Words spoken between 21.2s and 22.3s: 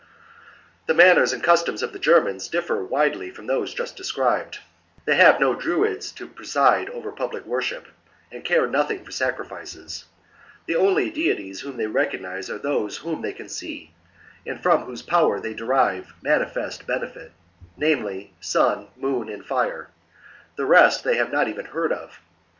not even heard of.